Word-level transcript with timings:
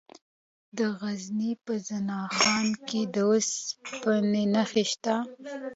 د 0.77 0.79
غزني 0.99 1.51
په 1.65 1.73
زنه 1.87 2.19
خان 2.37 2.67
کې 2.87 3.01
د 3.13 3.17
اوسپنې 3.29 4.43
نښې 4.53 4.83
شته. 4.91 5.15